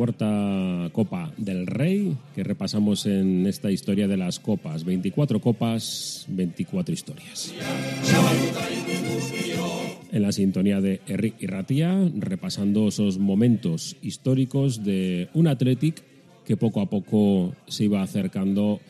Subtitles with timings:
[0.00, 4.82] Cuarta, Copa del Rey que repasamos en esta historia de las copas.
[4.84, 7.52] 24 copas, 24 historias.
[10.10, 16.02] En la sintonía de Eric y Ratia, repasando esos momentos históricos de un Athletic
[16.46, 18.80] que poco a poco se iba acercando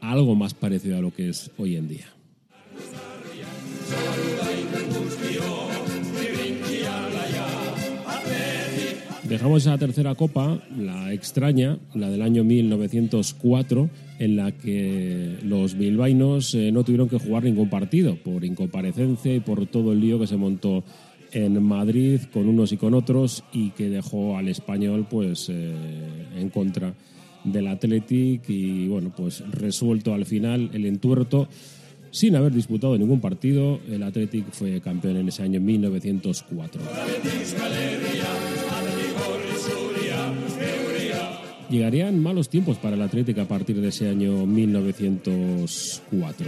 [0.00, 2.15] a algo más parecido a lo que es hoy en día.
[9.28, 13.90] Dejamos esa tercera copa, la extraña, la del año 1904,
[14.20, 19.40] en la que los bilbainos eh, no tuvieron que jugar ningún partido por incomparecencia y
[19.40, 20.84] por todo el lío que se montó
[21.32, 25.74] en Madrid con unos y con otros y que dejó al español pues eh,
[26.36, 26.94] en contra
[27.42, 31.48] del Athletic y bueno pues resuelto al final el entuerto
[32.12, 33.80] sin haber disputado ningún partido.
[33.88, 36.80] El Athletic fue campeón en ese año 1904
[41.70, 46.46] Llegarían malos tiempos para el Atlético a partir de ese año 1904.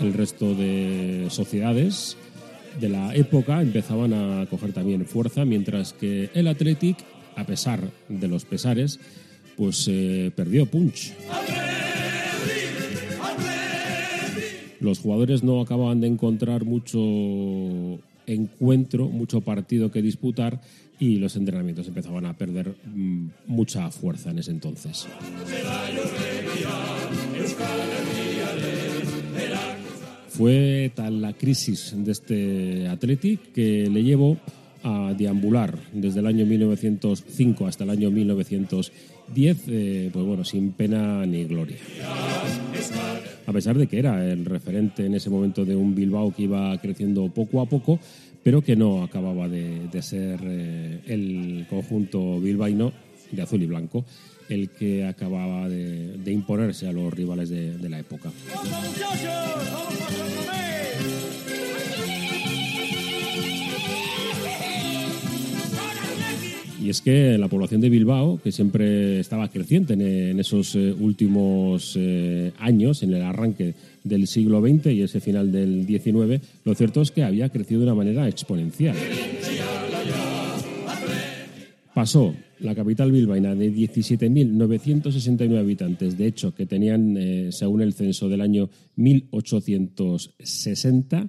[0.00, 2.16] El resto de sociedades
[2.80, 6.96] de la época empezaban a coger también fuerza, mientras que el Athletic,
[7.36, 8.98] a pesar de los pesares,
[9.56, 11.12] pues eh, perdió punch.
[14.80, 20.60] Los jugadores no acababan de encontrar mucho encuentro, mucho partido que disputar
[21.00, 25.06] y los entrenamientos empezaban a perder mm, mucha fuerza en ese entonces.
[30.28, 34.38] Fue tal la crisis de este Athletic que le llevó
[34.82, 41.26] a deambular desde el año 1905 hasta el año 1910, eh, pues bueno, sin pena
[41.26, 41.78] ni gloria.
[43.48, 46.76] A pesar de que era el referente en ese momento de un Bilbao que iba
[46.82, 47.98] creciendo poco a poco,
[48.42, 52.92] pero que no acababa de, ser eh, el conjunto bilbaíno
[53.32, 54.04] de azul y blanco
[54.50, 58.30] el que acababa de, imponerse a los rivales de la época.
[66.88, 71.92] Y es que la población de Bilbao, que siempre estaba creciente en, esos eh, últimos
[71.98, 77.02] eh, años, en el arranque del siglo XX y ese final del XIX, lo cierto
[77.02, 78.96] es que había crecido de una manera exponencial.
[81.92, 88.30] Pasó la capital bilbaína de 17.969 habitantes, de hecho, que tenían, eh, según el censo
[88.30, 91.28] del año 1860,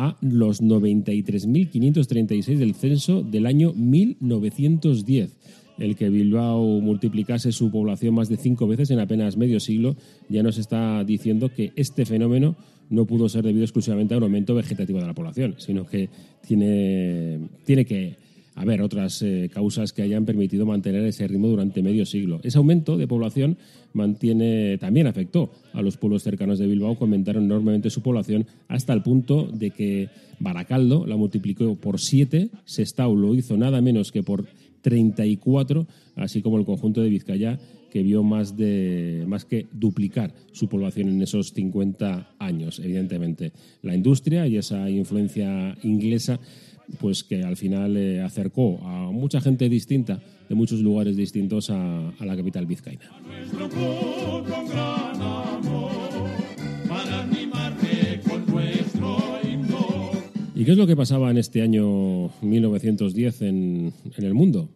[0.00, 5.36] a los 93.536 del censo del año 1910.
[5.78, 9.96] El que Bilbao multiplicase su población más de cinco veces en apenas medio siglo
[10.30, 12.56] ya nos está diciendo que este fenómeno
[12.88, 16.08] no pudo ser debido exclusivamente a un aumento vegetativo de la población, sino que
[16.46, 18.16] tiene, tiene que
[18.54, 22.40] haber otras eh, causas que hayan permitido mantener ese ritmo durante medio siglo.
[22.42, 23.56] Ese aumento de población
[23.92, 28.92] mantiene, también afectó a los pueblos cercanos de Bilbao, que aumentaron enormemente su población hasta
[28.92, 34.22] el punto de que Baracaldo la multiplicó por siete, Sestao lo hizo nada menos que
[34.22, 34.46] por
[34.82, 35.86] 34,
[36.16, 37.58] así como el conjunto de Vizcaya,
[37.90, 42.78] que vio más, de, más que duplicar su población en esos 50 años.
[42.78, 46.40] Evidentemente, la industria y esa influencia inglesa
[46.98, 52.12] pues que al final eh, acercó a mucha gente distinta de muchos lugares distintos a,
[52.20, 53.04] la capital vizcaína.
[60.54, 64.68] ¿Y qué es lo que pasaba en este año 1910 en el mundo?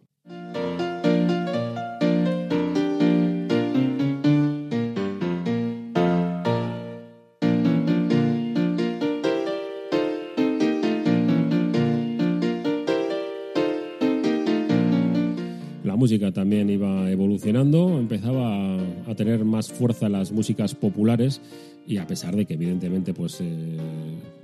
[16.15, 21.41] Música también iba evolucionando, empezaba a tener más fuerza las músicas populares
[21.85, 23.77] y a pesar de que evidentemente pues eh,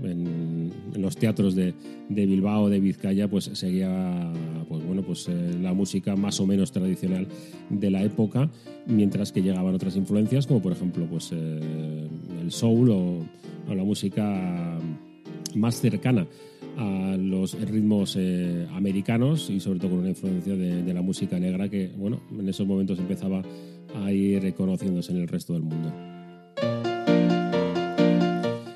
[0.03, 1.73] en, los teatros de,
[2.09, 4.33] Bilbao, de Vizcaya, pues seguía
[4.68, 7.25] pues bueno pues eh, la música más o menos tradicional
[7.69, 8.51] de la época,
[8.85, 12.09] mientras que llegaban otras influencias como por ejemplo pues eh,
[12.41, 13.25] el soul o
[13.73, 14.77] la música
[15.56, 16.27] más cercana
[16.77, 21.69] a los ritmos eh, americanos y sobre todo con una influencia de, la música negra
[21.69, 23.41] que, bueno, en esos momentos empezaba
[23.95, 25.94] a ir reconociéndose en el resto del mundo.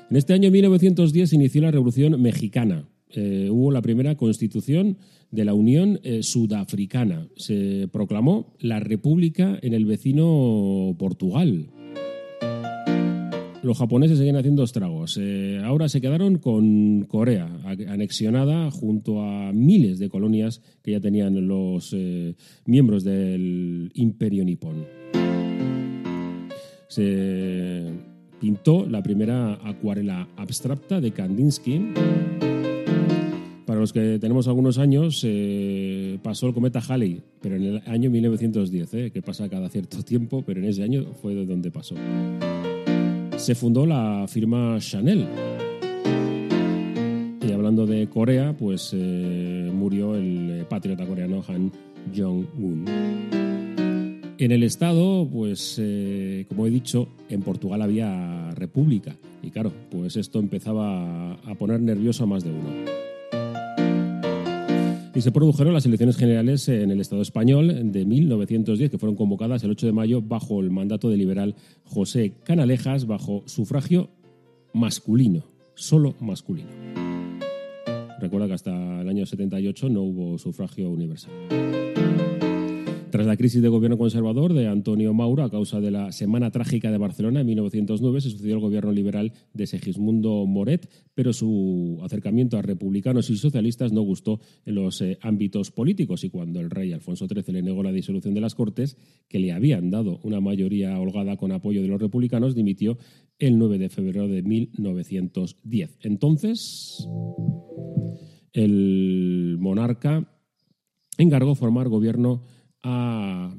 [0.08, 2.88] En este año 1910 se inició la Revolución Mexicana.
[3.10, 4.98] Eh, hubo la primera constitución
[5.30, 7.28] de la Unión eh, Sudafricana.
[7.36, 11.70] Se proclamó la República en el vecino Portugal
[13.66, 15.18] los japoneses seguían haciendo estragos.
[15.20, 17.50] Eh, ahora se quedaron con Corea,
[17.88, 24.86] anexionada junto a miles de colonias que ya tenían los eh, miembros del imperio nipón.
[26.88, 27.92] Se
[28.40, 31.92] pintó la primera acuarela abstracta de Kandinsky.
[33.66, 38.10] Para los que tenemos algunos años, eh, pasó el cometa Halley, pero en el año
[38.10, 41.96] 1910, que pasa cada cierto tiempo, pero en ese año fue de donde pasó
[43.36, 45.26] se fundó la firma Chanel.
[47.46, 51.70] Y hablando de Corea, pues eh, murió el eh, patriota coreano Han
[52.16, 52.84] Jong-un.
[54.38, 59.16] En el Estado, pues eh, como he dicho, en Portugal había república.
[59.42, 63.05] Y claro, pues esto empezaba a poner nervioso a más de uno
[65.16, 69.64] y se produjeron las elecciones generales en el Estado español de 1910, que fueron convocadas
[69.64, 71.54] el 8 de mayo bajo el mandato del liberal
[71.84, 74.10] José Canalejas, bajo sufragio
[74.74, 76.68] masculino, solo masculino.
[78.20, 81.32] Recuerda que hasta el año 78 no hubo sufragio universal.
[83.10, 86.90] Tras la crisis de gobierno conservador de Antonio Mauro a causa de la Semana Trágica
[86.90, 92.58] de Barcelona en 1909 se sucedió el gobierno liberal de Segismundo Moret, pero su acercamiento
[92.58, 96.92] a republicanos y socialistas no gustó en los eh, ámbitos políticos y cuando el rey
[96.92, 98.96] Alfonso XIII le negó la disolución de las Cortes,
[99.28, 102.98] que le habían dado una mayoría holgada con apoyo de los republicanos, dimitió
[103.38, 105.98] el 9 de febrero de 1910.
[106.02, 107.08] Entonces,
[108.52, 110.28] el monarca
[111.18, 112.42] encargó formar gobierno
[112.86, 113.56] a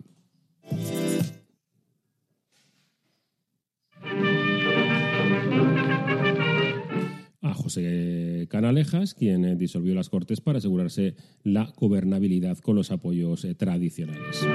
[7.42, 13.56] a José Canalejas, quien disolvió las Cortes para asegurarse la gobernabilidad con los apoyos eh,
[13.56, 14.46] tradicionales.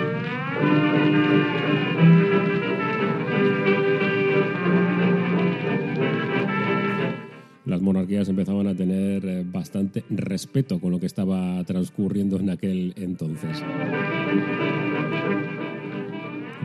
[8.20, 13.62] Empezaban a tener eh, bastante respeto con lo que estaba transcurriendo en aquel entonces.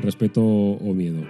[0.02, 1.24] Respeto o miedo.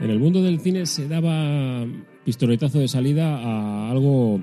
[0.00, 1.86] En el mundo del cine se daba
[2.24, 4.40] pistoletazo de salida a algo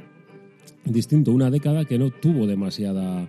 [0.86, 3.28] distinto, una década que no tuvo demasiada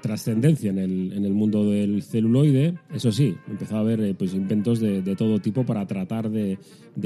[0.00, 2.74] trascendencia en el, en el, mundo del celuloide.
[2.92, 6.58] Eso sí, empezó a haber eh, pues, inventos de, todo tipo para tratar de,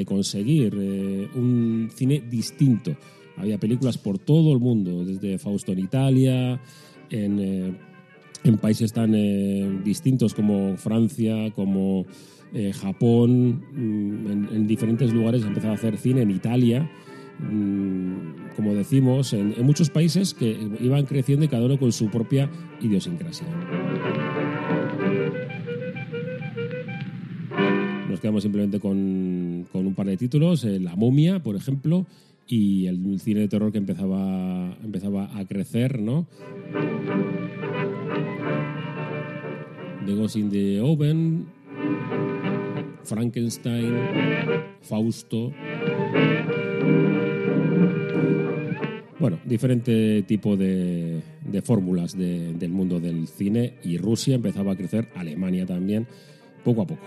[0.04, 2.96] conseguir eh, un cine distinto.
[3.36, 6.60] Había películas por todo el mundo, desde Fausto en Italia,
[7.10, 7.74] en, eh,
[8.44, 9.12] en países tan
[9.82, 12.06] distintos como Francia, como
[12.80, 16.90] Japón, mm, en, en, diferentes lugares empezó a hacer cine en Italia
[18.56, 22.50] como decimos, en, muchos países que iban creciendo y cada uno con su propia
[22.80, 23.46] idiosincrasia.
[28.08, 32.06] Nos quedamos simplemente con, un par de títulos, eh, La momia, por ejemplo,
[32.46, 36.26] y el cine de terror que empezaba, empezaba a crecer, ¿no?
[40.06, 41.46] The Ghost in the Oven,
[43.04, 43.94] Frankenstein,
[44.82, 45.52] Fausto.
[49.20, 51.20] Bueno, diferente tipo de,
[51.62, 56.06] fórmulas del mundo del cine y Rusia empezaba a crecer, Alemania también,
[56.64, 57.02] poco a poco.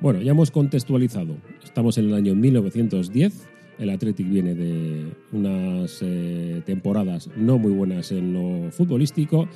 [0.00, 1.36] Bueno, ya hemos contextualizado.
[1.62, 3.48] Estamos en el año 1910.
[3.78, 9.46] El Athletic viene de unas eh, temporadas no muy buenas en lo futbolístico.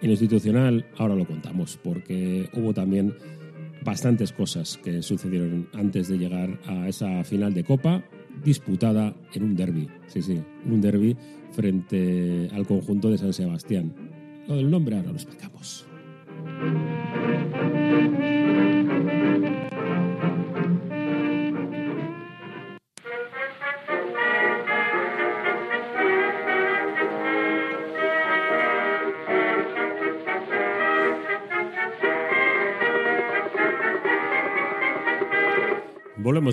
[0.00, 3.14] En lo institucional, ahora lo contamos, porque hubo también
[3.84, 8.02] bastantes cosas que sucedieron antes de llegar a esa final de Copa
[8.44, 9.88] disputada en un derby.
[10.06, 11.16] Sí, sí, un derby
[11.52, 13.94] frente al conjunto de San Sebastián.
[14.46, 15.86] Lo del nombre ahora lo explicamos.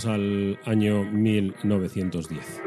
[0.04, 2.62] Al año 1910.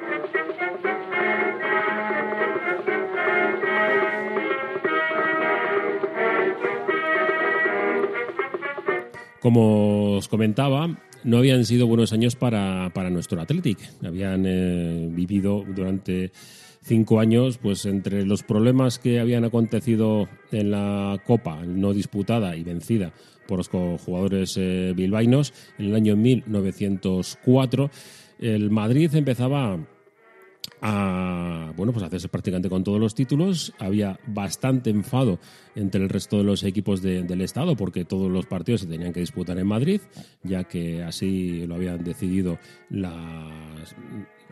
[9.40, 10.88] Como os comentaba,
[11.22, 13.78] no habían sido buenos años para, nuestro Athletic.
[14.02, 16.32] Habían eh, vivido durante
[16.80, 22.64] cinco años, pues entre los problemas que habían acontecido en la Copa, no disputada y
[22.64, 23.12] vencida
[23.48, 23.68] por los
[24.02, 27.90] jugadores eh, bilbaínos, en el año 1904,
[28.38, 29.78] el Madrid empezaba
[30.80, 33.72] a bueno pues hacerse prácticamente con todos los títulos.
[33.78, 35.40] Había bastante enfado
[35.74, 39.20] entre el resto de los equipos del estado porque todos los partidos se tenían que
[39.20, 40.02] disputar en Madrid
[40.42, 42.58] ya que así lo habían decidido
[42.90, 43.96] las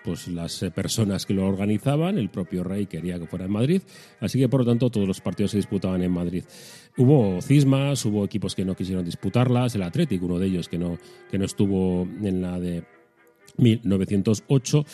[0.07, 3.83] pues las personas que lo organizaban, el propio rey quería que fuera en Madrid,
[4.21, 6.45] así que por lo tanto todos los partidos se disputaban en Madrid.
[6.97, 10.97] Hubo cismas, hubo equipos que no quisieron disputarlas, el Atlético, uno de ellos que no,
[11.29, 12.85] que no estuvo en la de
[13.59, 14.87] 1908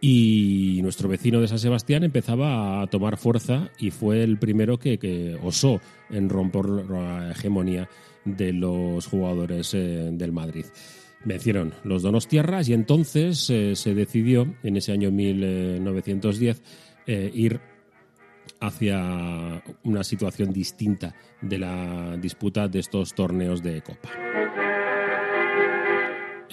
[0.00, 5.38] y nuestro vecino de San Sebastián empezaba a tomar fuerza y fue el primero que,
[5.42, 5.78] osó
[6.08, 7.88] en romper la hegemonía
[8.24, 10.64] de los jugadores eh, del Madrid.
[11.24, 16.62] Vencieron los Donostierras y entonces eh, se decidió en ese año 1910
[17.06, 17.60] eh, ir
[18.60, 24.10] hacia una situación distinta de la disputa de estos torneos de Copa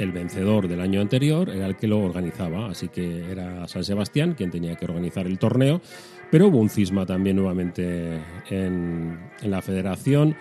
[0.02, 4.34] el vencedor del año anterior era el que lo organizaba, así que era San Sebastián
[4.34, 5.82] quien tenía que organizar el torneo,
[6.30, 10.36] pero hubo un cisma también nuevamente en, en la federación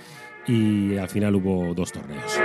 [0.46, 2.40] y al final hubo dos torneos.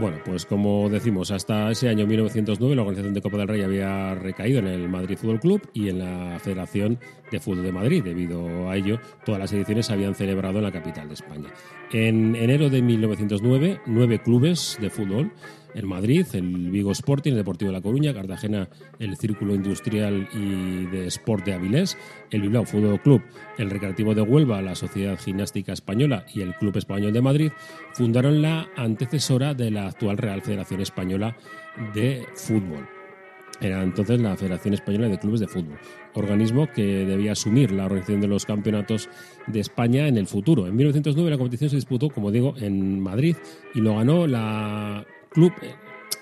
[0.00, 4.12] Bueno, pues como decimos, hasta ese año 1909 la organización de Copa del Rey había
[4.16, 6.98] recaído en el Madrid Fútbol Club y en la Federación
[7.30, 8.02] de Fútbol de Madrid.
[8.02, 11.48] Debido a ello, todas las ediciones se habían celebrado en la capital de España.
[11.92, 15.30] En enero de 1909, nueve clubes de fútbol
[15.74, 20.86] en Madrid, el Vigo Sporting, el Deportivo de La Coruña, Cartagena, el Círculo Industrial y
[20.86, 21.98] de Sport de Avilés,
[22.30, 23.22] el Bilbao Fútbol Club,
[23.58, 27.52] el Recreativo de Huelva, la Sociedad Gimnástica Española y el Club Español de Madrid
[27.92, 31.36] fundaron la antecesora de la actual Real Federación Española
[31.94, 32.88] de Fútbol.
[33.60, 35.78] Era entonces la Federación Española de Clubes de Fútbol,
[36.14, 39.08] organismo que debía asumir la organización de los campeonatos
[39.46, 40.66] de España en el futuro.
[40.66, 43.36] En 1909 la competición se disputó, como digo, en Madrid
[43.74, 45.52] y lo ganó la club,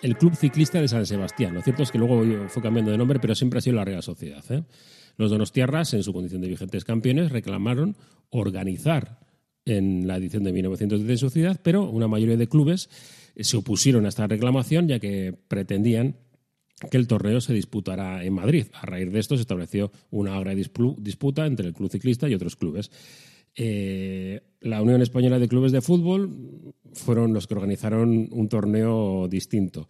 [0.00, 1.54] el Club Ciclista de San Sebastián.
[1.54, 4.02] Lo cierto es que luego fue cambiando de nombre, pero siempre ha sido la Real
[4.02, 4.42] Sociedad.
[4.50, 4.64] ¿eh?
[5.18, 7.96] Los Donostiarras, en su condición de vigentes campeones, reclamaron
[8.30, 9.20] organizar
[9.66, 12.88] en la edición de 1910 de su ciudad, pero una mayoría de clubes
[13.36, 16.16] se opusieron a esta reclamación, ya que pretendían
[16.90, 18.66] que el torneo se disputara en Madrid.
[18.72, 22.56] A raíz de esto se estableció una gran disputa entre el club ciclista y otros
[22.56, 22.90] clubes.
[23.56, 29.88] Eh, la Unión Española de Clubes de Fútbol fueron los que organizaron un torneo distinto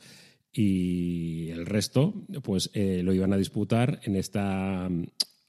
[0.52, 5.04] y el resto pues eh, lo iban a disputar en esta mm,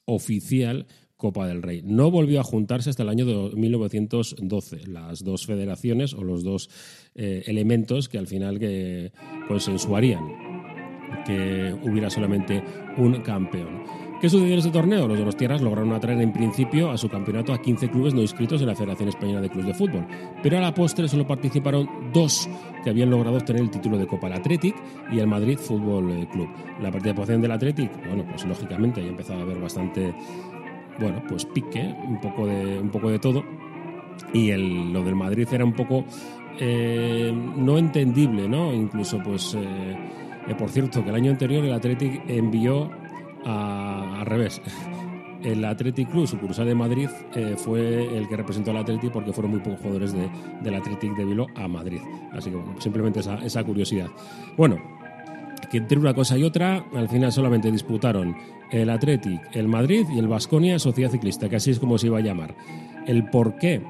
[0.06, 1.82] oficial Copa del Rey.
[1.82, 6.68] No volvió a juntarse hasta el año 1912 las dos federaciones o los dos
[7.14, 9.12] eh, elementos que al final que
[9.48, 10.54] consensuarían
[11.24, 12.62] que hubiera solamente
[12.98, 13.84] un campeón.
[14.20, 15.06] ¿Qué sucedió en ese torneo?
[15.06, 18.22] Los de los Tierras lograron atraer en principio a su campeonato a 15 clubes no
[18.22, 20.06] inscritos en la Federación Española de Clubes de Fútbol,
[20.42, 22.48] pero a la postre solo participaron dos
[22.82, 24.74] que habían logrado obtener el título de Copa, el Athletic
[25.12, 26.48] y el Madrid Fútbol eh, Club.
[26.80, 30.14] La participación del Athletic, bueno, pues lógicamente ya empezaba a haber bastante,
[30.98, 33.44] bueno, pues pique, un poco de, un poco de todo,
[34.32, 36.04] y el, lo del Madrid era un poco
[36.58, 38.72] eh, no entendible, ¿no?
[38.72, 42.90] Incluso, pues, eh, por cierto, que el año anterior el Athletic envió
[43.44, 44.60] al revés.
[45.42, 49.50] El Athletic Club, sucursal de Madrid, eh, fue el que representó al Athletic porque fueron
[49.50, 50.26] muy pocos jugadores de,
[50.62, 52.00] del Athletic de Bilbao a Madrid.
[52.32, 54.08] Así que simplemente esa, esa curiosidad.
[54.56, 54.78] Bueno,
[55.70, 58.34] que entre una cosa y otra, al final solamente disputaron
[58.70, 62.18] el Athletic, el Madrid y el Vasconia Sociedad Ciclista, que así es como se iba
[62.18, 62.54] a llamar.
[63.06, 63.82] El por qué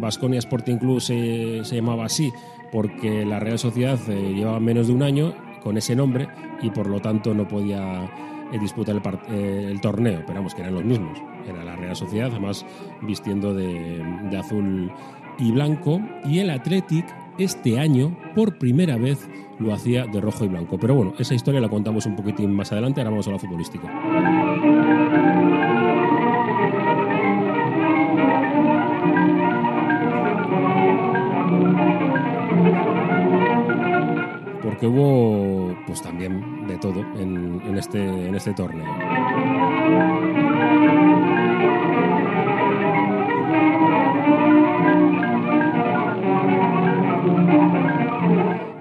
[0.00, 2.32] Vasconia eh, Sporting Club se, se, llamaba así,
[2.72, 6.28] porque la Real Sociedad eh, llevaba menos de un año con ese nombre
[6.62, 8.10] y por lo tanto no podía
[8.58, 11.18] disputa el, eh, el, torneo, pero vamos, que eran los mismos.
[11.46, 12.64] Era la Real Sociedad, además
[13.02, 14.90] vistiendo de, de azul
[15.38, 17.04] y blanco, y el Athletic
[17.38, 19.28] este año, por primera vez,
[19.58, 20.78] lo hacía de rojo y blanco.
[20.78, 23.88] Pero bueno, esa historia la contamos un poquitín más adelante, ahora vamos a la futbolística.
[34.78, 38.84] porque hubo pues también de todo en, este, en este torneo.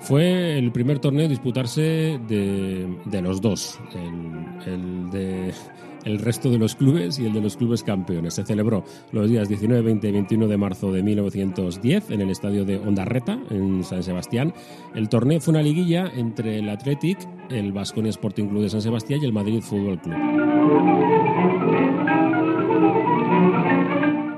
[0.01, 5.53] Fue el primer torneo disputarse de, de los dos, el, el de
[6.07, 8.35] el resto de los clubes y el de los clubes campeones.
[8.35, 12.63] Se celebró los días 19, 20 y 21 de marzo de 1910 en el estadio
[12.65, 14.53] de Ondarreta, en San Sebastián.
[14.95, 19.19] El torneo fue una liguilla entre el Athletic, el Vasconia Sporting Club de San Sebastián
[19.21, 20.15] y el Madrid Fútbol Club.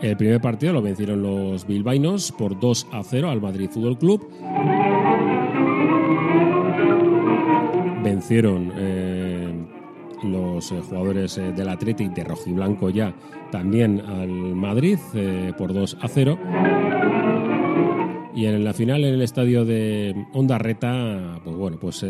[0.01, 4.27] El primer partido lo vencieron los bilbaínos por 2 a 0 al Madrid Fútbol Club.
[8.01, 8.98] Vencieron eh,
[10.59, 13.15] los eh, jugadores eh, del Athletic de rojiblanco ya
[13.49, 14.99] también al Madrid
[15.57, 16.37] por 2 a 0.
[18.35, 20.13] Y en la final, en el estadio de
[20.59, 22.05] Reta, pues bueno, pues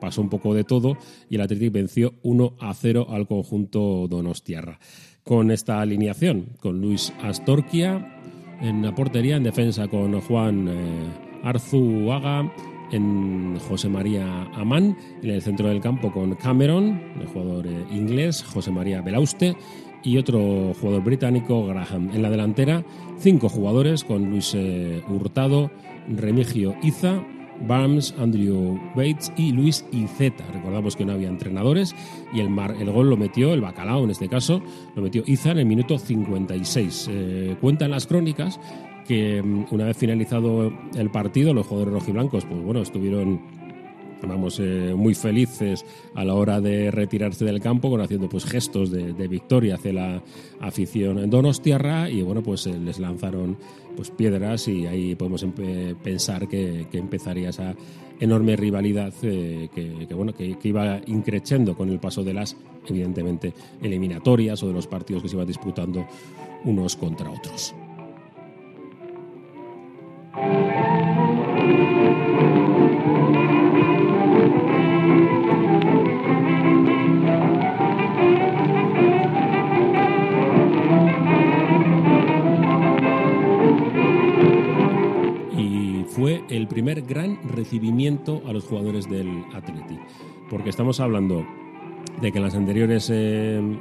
[0.00, 0.96] pasó un poco de todo
[1.28, 4.78] y el Athletic venció 1 a 0 al conjunto Donostiarra
[5.22, 8.20] con esta alineación, con Luis Astorquia
[8.60, 11.08] en la portería, en defensa con Juan eh,
[11.42, 12.52] Arzuaga,
[12.92, 18.42] en José María Amán, en el centro del campo con Cameron, el jugador eh, inglés,
[18.42, 19.56] José María Belauste
[20.02, 22.10] y otro jugador británico, Graham.
[22.14, 22.84] En la delantera,
[23.18, 25.70] cinco jugadores con Luis eh, Hurtado,
[26.08, 27.22] Remigio Iza,
[27.66, 30.44] Barnes, Andrew Bates y Luis Izeta.
[30.52, 31.94] Recordamos que no había entrenadores
[32.32, 34.62] y el, mar, el gol lo metió, el bacalao en este caso,
[34.96, 37.08] lo metió Iza en el minuto 56.
[37.10, 38.58] Eh, cuentan las crónicas
[39.06, 43.40] que mm, una vez finalizado el partido, los jugadores rojiblancos, pues bueno, estuvieron
[44.26, 48.90] vamos, eh, muy felices a la hora de retirarse del campo, con haciendo pues gestos
[48.90, 50.22] de, victoria hacia la
[50.60, 53.56] afición en Donostiarra y bueno, pues eh, les lanzaron
[53.96, 55.44] pues piedras y ahí podemos
[56.02, 57.74] pensar que, empezaría esa
[58.18, 63.52] enorme rivalidad eh, que, bueno, que, iba increciendo con el paso de las, evidentemente,
[63.82, 66.06] eliminatorias o de los partidos que se iban disputando
[66.64, 67.74] unos contra otros.
[86.50, 89.98] El primer gran recibimiento a los jugadores del Atleti.
[90.50, 91.46] Porque estamos hablando
[92.20, 93.78] de que las anteriores eh,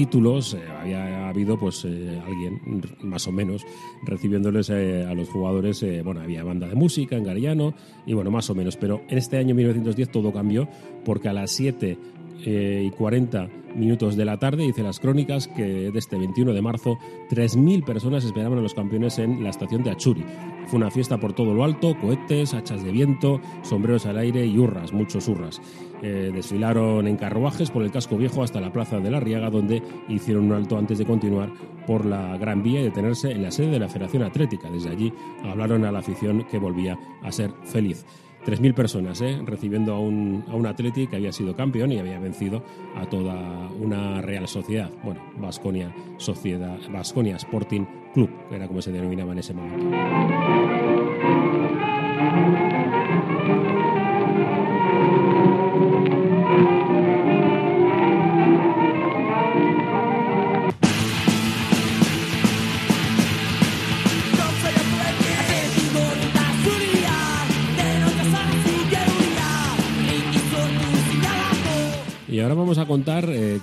[0.00, 2.58] títulos eh, había habido pues eh, alguien
[3.02, 3.66] más o menos
[4.02, 7.74] recibiéndoles a los jugadores bueno había banda de música en Gariano
[8.06, 10.66] y bueno más o menos pero en este año 1910 todo cambió
[11.04, 11.98] porque a las 7
[12.44, 16.98] y 40 minutos de la tarde, dice las crónicas que de este 21 de marzo
[17.30, 20.24] 3.000 personas esperaban a los campeones en la estación de Achuri.
[20.66, 24.58] Fue una fiesta por todo lo alto, cohetes, hachas de viento, sombreros al aire y
[24.58, 25.60] hurras, muchos hurras.
[26.02, 29.82] Eh, desfilaron en carruajes por el casco viejo hasta la plaza de la Riaga, donde
[30.08, 31.52] hicieron un alto antes de continuar
[31.86, 34.70] por la Gran Vía y detenerse en la sede de la Federación Atlética.
[34.70, 35.12] Desde allí
[35.44, 38.04] hablaron a la afición que volvía a ser feliz.
[38.44, 39.40] 3.000 personas ¿eh?
[39.44, 42.62] recibiendo a un, a un Atleti que había sido campeón y había vencido
[42.96, 44.90] a toda una Real Sociedad.
[45.04, 49.96] Bueno, Vasconia Sociedad, Vasconia Sporting Club, era como se denominaba en ese momento.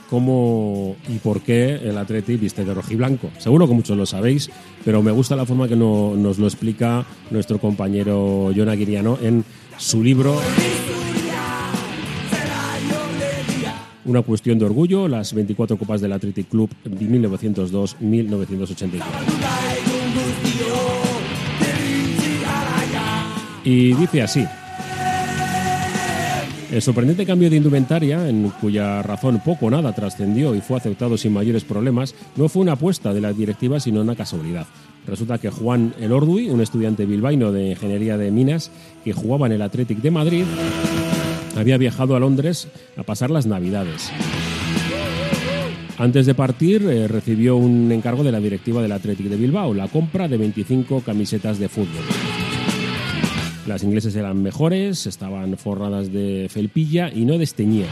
[0.10, 3.30] Cómo y por qué el Atleti viste de rojiblanco.
[3.38, 4.50] Seguro que muchos lo sabéis,
[4.84, 9.46] pero me gusta la forma que nos lo explica nuestro compañero John Aguiriano en
[9.78, 10.40] su libro
[14.08, 19.04] Una cuestión de orgullo, las 24 copas del Athletic Club 1902-1984.
[23.66, 24.46] Y dice así,
[26.72, 31.18] el sorprendente cambio de indumentaria, en cuya razón poco o nada trascendió y fue aceptado
[31.18, 34.68] sin mayores problemas, no fue una apuesta de la directiva, sino una casualidad.
[35.08, 38.72] Resulta que Juan Elordui, un estudiante bilbaíno de Ingeniería de Minas
[39.06, 40.44] que jugaba en el Athletic de Madrid,
[41.56, 44.12] había viajado a Londres a pasar las Navidades.
[45.98, 49.88] Antes de partir, eh, recibió un encargo de la directiva del Athletic de Bilbao, la
[49.88, 52.04] compra de 25 camisetas de fútbol.
[53.68, 57.90] Las ingleses eran mejores, estaban forradas de felpilla y no desteñían.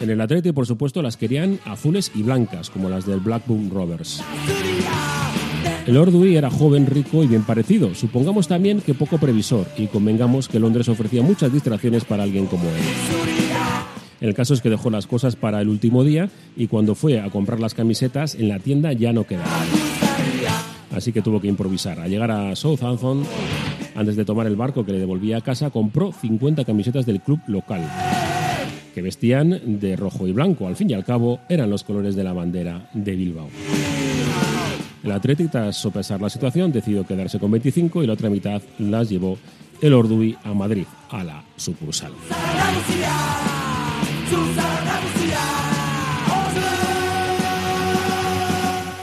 [0.00, 4.22] En el Atleti, por supuesto, las querían azules y blancas, como las del Blackburn Rovers.
[5.86, 7.94] El Ordui era joven, rico y bien parecido.
[7.94, 12.64] Supongamos también que poco previsor, y convengamos que Londres ofrecía muchas distracciones para alguien como
[12.64, 12.82] él.
[14.22, 17.28] El caso es que dejó las cosas para el último día y cuando fue a
[17.28, 20.05] comprar las camisetas en la tienda ya no quedaban.
[20.96, 22.00] Así que tuvo que improvisar.
[22.00, 23.22] Al llegar a Southampton,
[23.94, 27.38] antes de tomar el barco que le devolvía a casa, compró 50 camisetas del club
[27.48, 27.86] local,
[28.94, 30.66] que vestían de rojo y blanco.
[30.66, 33.50] Al fin y al cabo, eran los colores de la bandera de Bilbao.
[35.04, 39.10] El Atlético, tras sopesar la situación, decidió quedarse con 25 y la otra mitad las
[39.10, 39.36] llevó
[39.82, 42.12] el Ordui a Madrid, a la sucursal.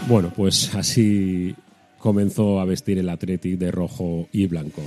[0.07, 1.55] Bueno, pues así
[2.03, 4.81] comenzó a vestir el Athletic de rojo y blanco.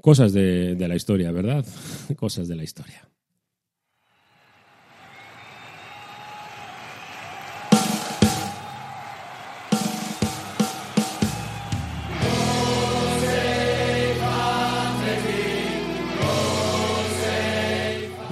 [0.00, 1.62] Cosas de, la historia, ¿verdad?
[2.16, 3.06] Cosas de la historia.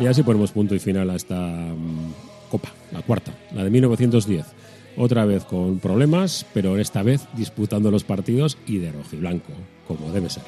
[0.01, 2.15] Y así ponemos punto y final a esta mm,
[2.51, 4.62] copa, la cuarta, la de 1910.
[4.97, 9.53] Otra vez con problemas, pero esta vez disputando los partidos y de rojo y blanco,
[9.87, 10.43] como debe ser.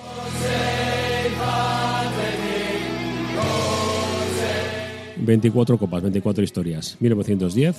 [5.16, 6.96] 24 copas, 24 historias.
[7.00, 7.76] 1910,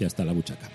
[0.00, 0.68] ya está la buchaca.